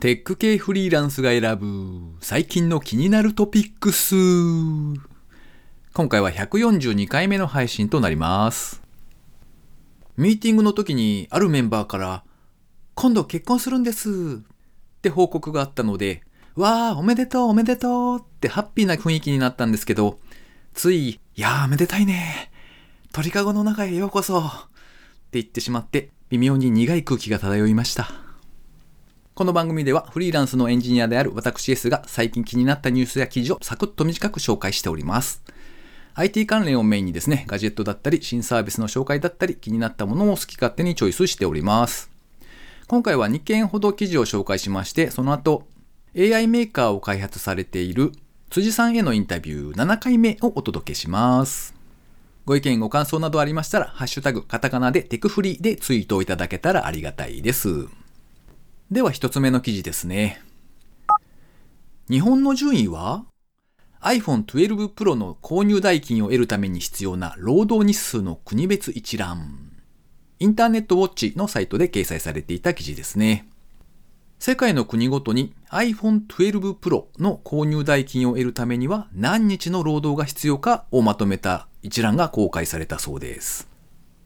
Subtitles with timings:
[0.00, 4.14] テック系フリーランスが選ぶ最近の気になるトピックス。
[5.94, 8.82] 今回は142回目の配信となります。
[10.18, 12.22] ミーティングの時にあるメンバーから
[12.94, 16.22] 今度結婚するんですって報告があったので、
[16.54, 20.18] わあ、おめでとうおめでとうってハッピーな雰囲気になったんですけど、
[20.74, 22.50] つい、いやーめでたいね。
[23.12, 28.23] 鳥かごの中へようこそって言ってしまって微妙に苦い空気が漂いました。
[29.34, 35.42] この番組ではフリーランスのエンジニアである私 S が最近気になったニュースや記事をサクッと短く紹介しております。
[36.14, 42.12] IT 関連をメインにですね、ガジェットだったり、新サービスの紹介だったり、気になったものを好き勝手にチョイスしております。
[42.86, 45.66] 今回は2件ほど記事を紹介しまして、その後、
[46.16, 48.12] AI メーカーを開発されている
[48.50, 51.74] 辻さんへのインタビュー7回目をお届けします。
[52.44, 57.88] ご意見ご感想などありましたら、ハッシュタグ、カタカナでテクフリーでツイートをいただけたらありがたいです。
[58.94, 60.40] では一つ目の記事ですね。
[62.08, 63.24] 日本の順位は
[64.00, 69.72] iPhone 12 Pro の購入代金を得るために必要な労働日数の国別一覧。
[70.38, 73.48] インターネットウォッチのサイトで掲載されていた記事ですね。
[74.38, 83.68] 世界の国ごとに iPhone 12 Pro の購入代金を得るためには何日の労働が必要かをまとめた一覧が公開されたそうです。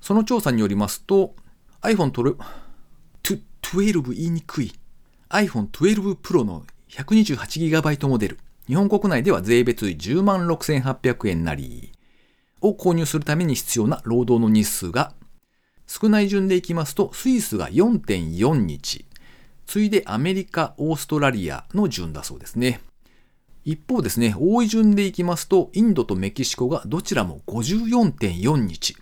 [0.03, 1.35] その調査によりますと
[1.81, 2.37] iPhone 12
[3.73, 4.73] 12言いにくい
[5.31, 11.93] iPhone 12 Pro の 128GB モデル日本国内では税別10万6800円なり
[12.61, 15.13] を購入するために必要な労働の日数が
[15.87, 19.05] 少ない順でいきますとスイスが4.4日
[19.69, 22.81] 次いでアメリカ、オーストラリアの順だそうですね。
[23.67, 28.97] 一方ですね、多い順でいきますと、インドとメキシコがどちらも54.4日。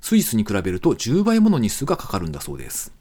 [0.00, 2.94] スイスに比べると10倍もの日数がかかるんだそうです。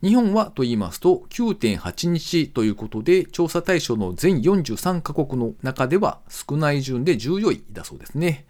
[0.00, 8.46] 日本はと言いますと9.8日ということで、調査対象の全43カ国の中では少ない順で14位だそうですね。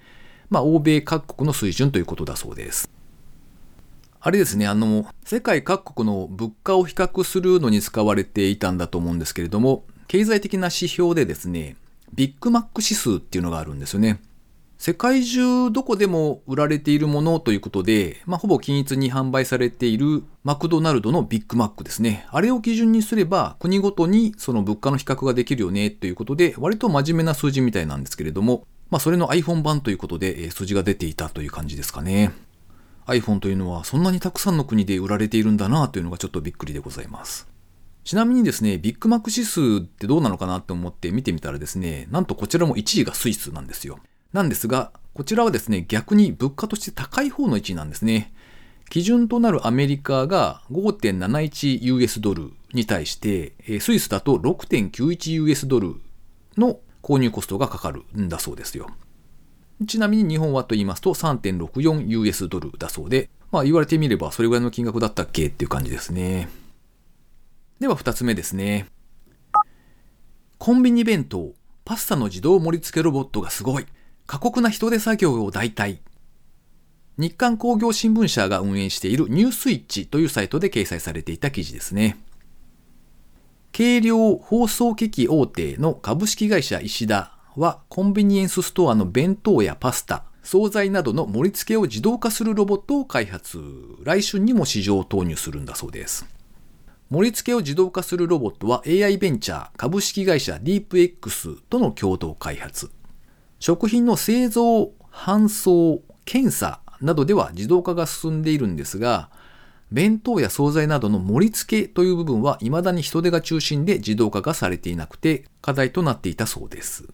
[0.50, 2.90] まあ、欧米各国の水準ということだそうです。
[4.20, 11.76] あれですね、あの、世界各国の物価を比較するのに使われていたんだと思うんですけれども、経済的な指標でですね、
[12.12, 14.20] ビッグマック指数っていうのがあるんですよね。
[14.80, 22.28] 世界中どこでも売られているものということで、まあ、ほぼ均一に販売されているマクドナルドのビッグマックですね。
[22.30, 32.30] あれを基準にすれば国ごとにその物価の比較ができるよねということで、割と真面目な数字みたいなんですけれども、まあ、それの iPhone 版ということで、数字が出ていたという感じですかね。
[33.06, 37.48] iPhone というのはそんなにたくさんの国で売られているんだなというのがちょっとびっくりでございます。
[38.04, 43.98] ちなみにですね、ビッグマック指数ってどうなのかなと思って見てみたらですね、なんとこちらも1位がスイスなんですよ。
[44.32, 48.32] なんですが、こちらはですね、逆に物価として高い方の1位なんですね。
[48.90, 55.96] 基準となるアメリカが 5.71US ドルに対して、スイスだと 6.91US ドル
[56.56, 58.88] の購入コストがかかるんだそうですよ。
[59.86, 66.48] ちなみに日本はと言いますと 3.64US ドルだそうで、まあ言われてみればそれぐらいの金額だったっけっていう感じですね。
[67.80, 68.86] では二つ目ですね。
[70.58, 71.52] コンビニ弁当、
[71.84, 73.86] パスタの自動盛り付けロボットがすごい。
[74.28, 76.00] 過酷な人手作業を代替。
[77.16, 82.18] 日刊工業新聞社が運営しているニュースイッチというサイトで掲載されていた記事ですね。
[83.74, 93.58] 軽量放送機器大手の株式会社石田はコンビニエンスストアの弁当やパスタ、惣菜などの盛り付けを自動化するロボットを開発。
[94.02, 96.26] 来春にも市場を投入するんだそうです。
[97.08, 102.90] 盛り付けを自動化するロボットは AI ベンチャー株式会社 DeepX との共同開発。
[103.58, 109.30] 食品の製造、搬送、検査などでは自動化が進んでいるんですが、
[109.90, 117.08] 弁当や惣菜などの盛り付けという部分は未だに人手が中心で自動化がされていなくて課題となっていたそうです。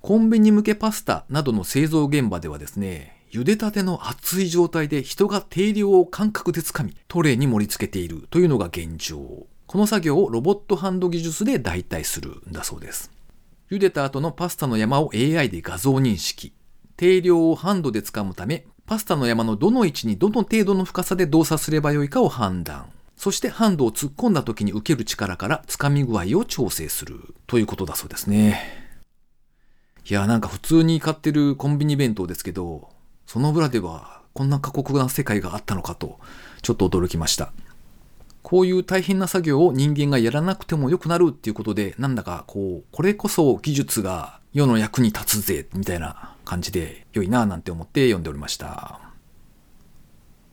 [0.00, 9.46] コンビニ向けパスタなどの製造現場ではですね、茹でたての熱い状態で人が定量を感覚でつかみ、トレーに盛り付けているというのが現状。
[9.66, 13.10] この作業をロボットハンド技術で代替するんだそうです。
[13.70, 16.52] 茹でた後のパスタの山を AI で画像認識。
[16.96, 22.90] 定量をハンドで掴むため、パスタの山のどの位置にどの程度の深さで動作すればよいかを判断。
[23.16, 28.60] そしてハンドを突っ込んだ時に受ける力から掴み具合を調整するということだそうですね。
[30.08, 32.90] いや、なんか普通に買ってるコンビニ弁当ですけど、
[33.26, 36.18] その裏ではこんな過酷な世界があったのかと、
[36.60, 37.52] ちょっと驚きました。
[38.44, 49.00] こういう大変な作業を人間がやらなくてもよくなるっていうことで、なんだかこう、これこそ技術が世の役に立つぜ、みたいな感じで良いなぁなんて思って読んでおりました。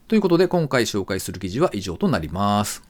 [0.08, 2.82] ということで今回紹介する記事は以上となります。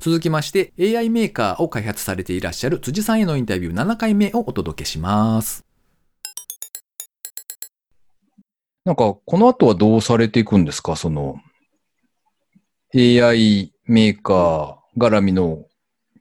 [0.00, 5.64] 続きまして AI メーカーを開発されていらっしゃる辻さんへのインタビュー7回目をお届けします。
[8.84, 10.96] なんか、この後はどうされていくんですか？
[10.96, 11.36] その、
[12.92, 15.66] AI メーカー絡みの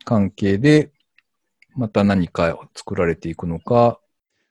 [0.03, 0.91] 関係で、
[1.75, 3.99] また何かを作られていくのか、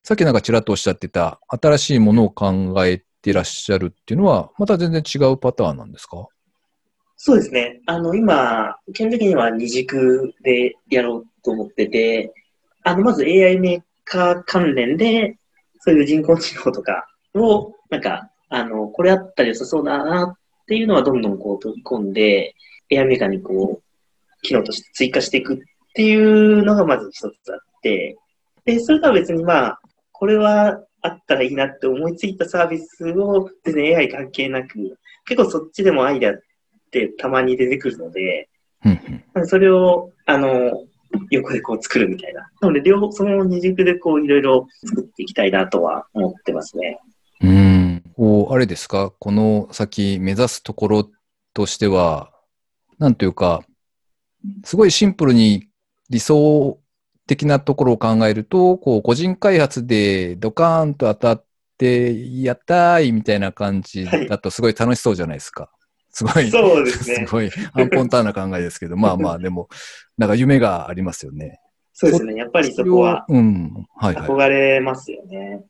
[0.03, 6.29] さっきなんかちらっとおっしゃってた、新しいものを考えてらっしゃるっていうのは、また全然違うパターンなんですか？
[7.17, 7.81] そうですね。
[7.87, 12.33] あの、今、基本的には二軸でやろうと思ってて、
[12.83, 15.37] あの、まず AI メーカー関連で、
[15.81, 20.37] そういう人工知能とかを、なんか、あの、これあったら良さそうだなっ
[20.67, 22.55] ていうのはどんどんこう取り込んで、
[22.93, 25.59] AI メーカーにこう、機能として追加していくっ
[25.95, 28.17] ていうのがまず一つあって、
[28.65, 29.81] で、それとは別にまあ、
[30.13, 36.41] これはあったらいいなって思いついたサービスを全然 AI 関係なく、結構そっちでもアイデアっ
[36.91, 38.49] てたまに出てくるので、
[38.85, 39.01] うん
[39.35, 40.85] うんそれを、あの、
[41.31, 42.51] 横でこう作るみたいな。
[42.61, 46.99] なので、両方、その二軸でこういろいろ作っていきたいなとは思ってますね。
[47.41, 48.03] うーん。
[48.17, 49.13] こう、あれですか？
[49.19, 51.11] この先目指すところ
[51.55, 52.33] としては、
[53.01, 53.63] なんというか、
[54.63, 55.69] すごいシンプルに
[56.11, 56.79] 理想
[57.27, 61.45] 的なところを考えると、こう、個人開発でドカーンと当たっ
[61.79, 65.71] て、やったーいみたいな感じだとすごい楽しそうじゃないですか。
[66.11, 69.71] すごい、そうですねすごい、アンポンターな考えですけど、まあまあ、 でも、
[70.19, 71.59] なんか夢がありますよね。
[71.95, 72.35] そうですね。
[72.35, 73.87] やっぱりそこはうん。
[73.97, 74.29] はいはい。
[74.29, 75.65] 憧れますよね。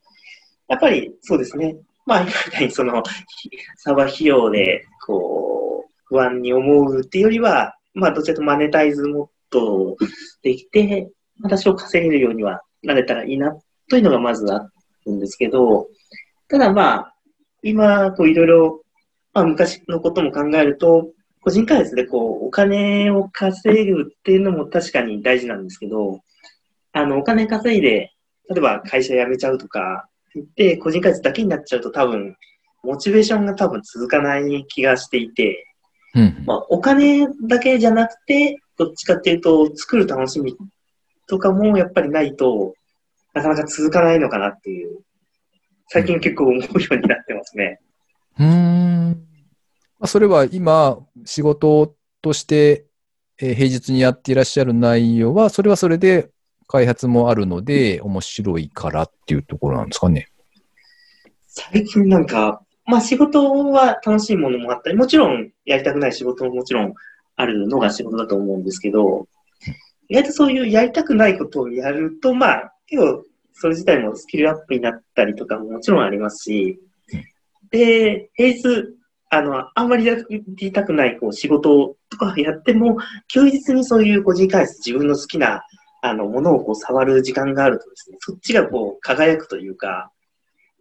[0.67, 1.77] やっぱりそうですね。
[2.05, 3.01] まあ、今みたいにその、
[3.41, 5.60] ひサーバー費用で、こう、
[6.11, 9.95] 不安に思うっていうよりは、まあ、どちらかととマネタイズもっと
[10.43, 11.09] できて、
[11.39, 13.55] まあ多少稼げるようにはなれたらいいな、
[13.89, 14.67] というのがまずあ
[15.05, 15.87] るんですけど、
[16.49, 17.13] ただまあ、
[17.63, 18.81] 今、こういろいろ、
[19.33, 21.11] まあ昔のことも考えると、
[21.41, 26.19] 個人開発でこう、お金を稼ぐっていうのも確かに大事なんですけど、
[26.91, 28.11] あの、お金稼いで、
[28.49, 32.35] 例えば会社辞めちゃうとか、言って、個人開発だけになっちゃうと多分、
[32.83, 35.70] モチベーションが多分続かない気がしていて、
[36.13, 40.57] うんまあ、お金だけじゃなくて、どっちかっていうと、作る楽しみ
[41.27, 42.73] とかもやっぱりないと
[43.33, 44.99] なかなか続かないのかなっていう、
[45.87, 47.79] 最近結構思うようになってますね。
[48.39, 49.11] うーん。
[49.99, 52.85] まあそれは今、仕事として、
[53.39, 56.29] えー平日にやっていらっしゃる内容は、それはそれで
[56.67, 60.27] 開発もあるので、面白いからっていうところなんですかね。
[61.47, 66.93] 最近なんか、まあ仕事は楽しいものもあったり、もちろんやりたくない仕事ももちろん
[67.35, 69.27] あるのが仕事だと思うんですけど、
[70.09, 76.79] 意外とそういうやりたくないことをやると、まあ結構それ自体もスキルアップになったりとかももちろんありますし、
[77.69, 78.95] で、平日、
[79.29, 80.17] あの、あんまりや
[80.55, 82.97] りたくないこう仕事とかやっても、
[83.27, 85.63] 休日にそういう個人開発、自分の好きな
[86.01, 90.11] あのものをこう触る時間があるとですね、そっちがこう輝くというか、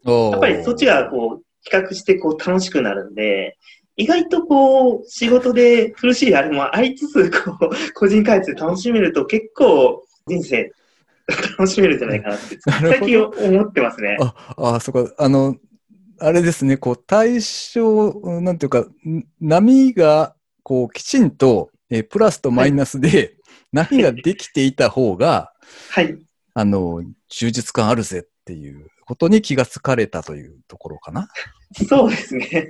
[0.05, 3.57] やっぱりそっちがこう比較してこう楽しくなるんで、
[3.97, 10.73] 意外とこう仕事で苦しいあれもありつつ、こう個人開発で楽しめると結構人生
[11.59, 14.17] 楽しめるんじゃないかなって、最近思ってますね。
[14.21, 15.57] あ、あ、そこ、あの、
[16.19, 23.37] あれですね、こう、対象、うんなんていうか、ん波が、こう、きちんと、えープラスとマイナスで、
[23.73, 25.53] 波ができていた方が、
[25.91, 26.19] はい。
[26.55, 31.29] あの、充実感あるぜっていうことに気がつかれたというところかな。
[31.89, 32.69] そうですね。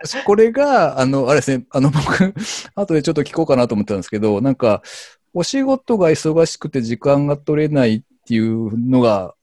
[0.00, 2.32] 私これが、あの、あれですね、あの、僕、
[2.76, 4.80] 後でちょっと聞こうかなと思ったんですけど、なんか、
[5.32, 9.34] お仕事が忙しくて時間が取れないっていうのが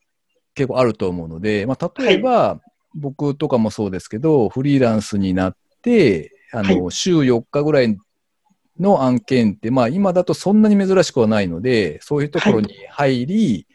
[0.56, 2.62] 結構あると思うので、まあ、例えば、
[2.96, 7.98] 僕とかもそうですけど、フリーランスになって、あの、週4日ぐらい
[8.80, 13.68] の案件って、まあ、今だとそんなに珍しくはないので、そういうところに入り、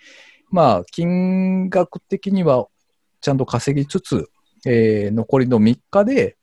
[0.51, 2.67] まあ、金額的には
[3.21, 4.29] ちゃんと稼ぎつつ、
[4.67, 6.37] えー残りの3日で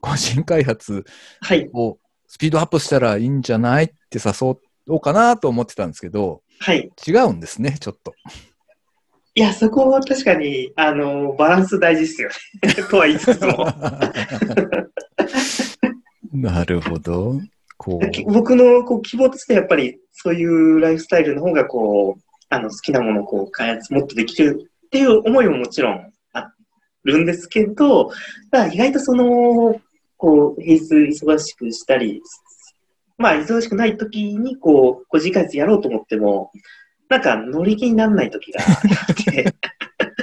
[0.00, 1.04] 個人開発
[1.40, 1.68] はい。
[1.72, 4.56] をスピードアップしたらいいんじゃないって誘
[4.88, 6.90] おうかなと思ってたんですけど、はい。
[7.06, 8.14] 違うんですね、ちょっと。
[9.34, 12.28] いや、そこは確かに、あの、バランス大事ですよ
[12.62, 12.74] ね。
[12.90, 13.66] とは言いつつも。
[16.32, 17.40] なるほど。
[17.76, 18.32] こきう。
[18.32, 26.52] 僕のこう希望としてやっぱりそういうライフスタイルの方がこう、あの好きなものをこう開発もっとできるっていう思いももちろんあ
[27.04, 28.10] るんですけど、
[28.50, 29.80] ただ意外とその、
[30.16, 32.22] こう、平日忙しくしたり、
[33.18, 36.50] まあ忙しくない時にこう、個人開発やろうと思っても、
[37.08, 39.54] なんか乗り気にならない時があって、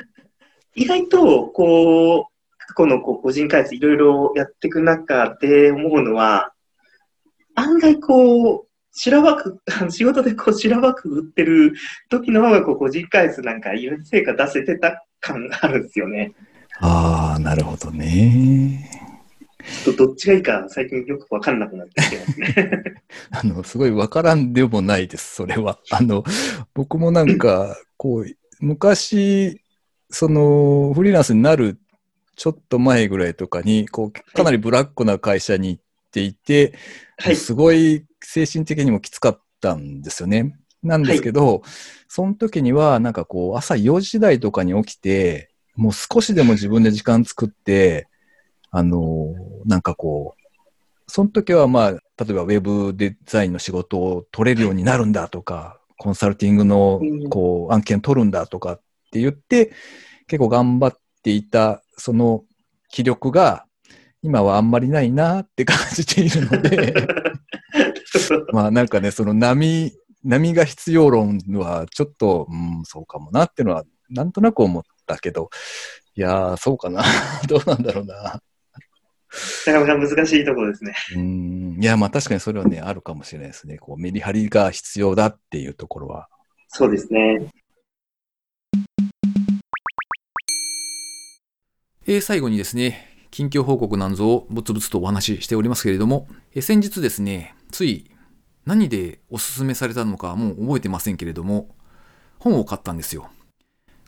[0.76, 6.54] 意外とこう、過去のこう個人開発いろいろやっていく中で思うのは、
[7.56, 8.65] 案外こう、
[8.96, 11.74] 修羅場く、あ の仕事でこう修羅場くぐってる
[12.10, 16.32] 時の方がこう、個人開発なんかいろ成果出せてた感があるんですよね。
[16.80, 18.90] ああ、なるほどね。
[19.86, 22.84] どどっちがいいか最近よくわかんなくなってきてますね。
[23.32, 25.80] あの、すごいわからんでもないです、それは。
[25.92, 26.24] あの、
[26.74, 28.26] 僕もなんか、こう、
[28.60, 29.62] 昔、
[30.10, 31.78] その、フリーランスになる
[32.36, 35.84] ちょっと前ぐらいとかに、こう、かなりブラックな会社に行っ
[36.16, 36.74] ていて、
[37.18, 37.36] はい。
[37.36, 40.58] すごい精神的にもきつかったんですよね。
[40.82, 41.62] なんですけど、
[42.08, 48.08] その時には、なんかこう、朝4時台とかに起きて、もう少しでも自分で時間作って、
[48.72, 49.34] あの、
[49.66, 50.42] なんかこう、
[51.08, 58.82] その時はまあ、例えばウェブデザインの仕事を取れるようになるんだとか、コンサルティングのうんこう案件取るんだとかっ
[59.12, 59.74] て言って、
[60.28, 62.44] 結構頑張っていた、その
[62.90, 63.65] 気力が、
[64.26, 66.96] 今はあんまりないなって感じているので、
[68.52, 75.52] まあなんかね、その波、波が必要論はちょっと、うん、そうかもなっていうのは、なんとなく思ったけど、
[76.16, 77.04] いやー、そうかな。
[77.48, 78.42] どうなんだろうな。
[79.68, 80.96] なかなか難しいところですね。
[81.16, 81.78] うん。
[81.80, 83.78] いや、まあ確かにそれはね、あるかもしれないですね。
[83.78, 86.30] こう、メリハリが必要だっていうところは。
[86.70, 87.48] そうですね。
[92.08, 98.10] えー最後にですね、近況報告なんぞをぶつぶつとお話ししておりますけれども、え先日ですね、つい
[98.66, 101.76] 何でおすすめされたのかもう覚えてませんけれども、
[102.40, 103.30] 本を買ったんですよ。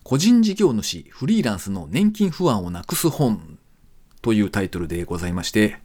[0.04, 3.60] 個人事業主フリーランスの年金不安をなくす本
[4.22, 5.78] というタイトルでございまして、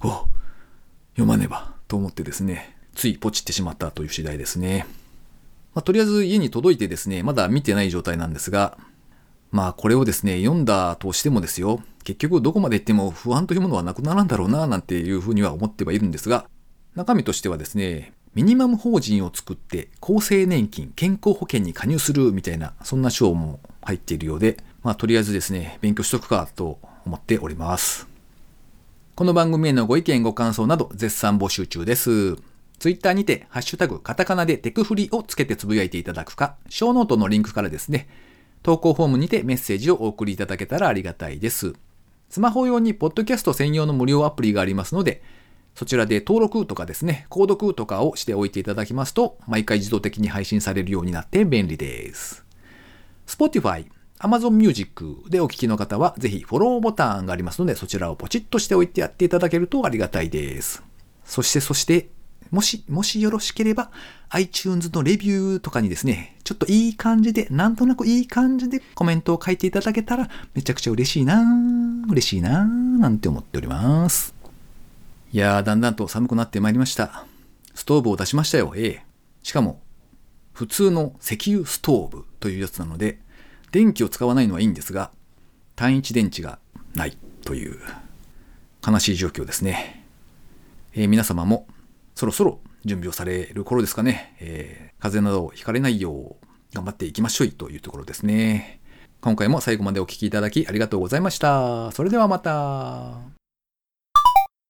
[0.00, 0.26] お
[1.12, 4.86] 読まねばと思ってですね、ついポチってしまったという次第ですね。
[5.72, 8.76] まあ、とりあえず家に届いてですね、まだ見てない状態なんですが、
[9.52, 16.46] まあこれをですね、読んだとしてもですよ、結局どこまで行っても不安というものはなくならんだろうな、なんていうふうには思ってはいるんですが、
[16.94, 28.08] 中身としてはですね、ミニマム法人を作って厚生年金、健康保険に加入するみたいな、そんな章も入っているようで、まあとりあえずですね、勉強しとくかと思っております。
[29.14, 32.36] この番組へのご意見ご感想など絶賛募集中です。
[32.78, 38.08] ツイッターにて、ハッシュタグ、カタカナでテクフリをつけてつぶやいていただくか、ショーノートのリンクからですね、
[38.62, 41.74] 投稿フォームにてメッセージをお送りいただけたらありがたいです。
[42.28, 45.22] スマホ用にポッドキャスト専用の無料アプリがありますので、
[45.74, 52.44] そちらで登録とかですね、購読とかをしておいていただきますと、毎回自動的に配信されるようになって便利です。
[53.26, 53.86] Spotify、
[54.18, 60.82] Amazon Music でお聞きの方は、ぜひフォローボタンがありますので、そちらをポチッとしておいてやっていただけるとありがたいです。
[61.24, 62.10] そして、そして、
[62.50, 63.90] もし、もしよろしければ、
[64.34, 74.34] iTunes のレビューとかにですね、ちょっといい感じで、なんとなくいい感じでコメントを書いていただけたら、めちゃくちゃ嬉しいなぁ嬉しいなぁなんて思っております。
[75.32, 77.26] いやー、だんだんと寒くなってまいりました。
[77.74, 79.04] ストーブを出しましたよ、ええ。
[79.42, 79.82] しかも、
[80.54, 83.18] 普通の石油ストーブというやつなので、
[83.70, 85.10] 電気を使わないのはいいんですが、
[85.76, 86.58] 単一電池が
[86.94, 87.78] ないという
[88.86, 90.06] 悲しい状況ですね。
[90.94, 91.66] えー皆様も
[92.14, 94.36] そろそろ準備をされる頃ですかね。
[94.40, 98.80] えー風邪などをひかれないよう頑張っていきましょうというところですね。
[99.20, 101.90] 今回も最後までお聴きいただきありがとうございました。
[101.90, 103.41] それではまた。